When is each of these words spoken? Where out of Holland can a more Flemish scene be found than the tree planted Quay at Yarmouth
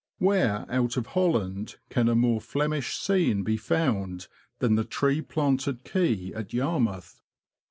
Where 0.17 0.65
out 0.67 0.97
of 0.97 1.05
Holland 1.05 1.75
can 1.91 2.09
a 2.09 2.15
more 2.15 2.41
Flemish 2.41 2.97
scene 2.97 3.43
be 3.43 3.55
found 3.55 4.25
than 4.57 4.73
the 4.73 4.83
tree 4.83 5.21
planted 5.21 5.83
Quay 5.83 6.33
at 6.33 6.53
Yarmouth 6.53 7.21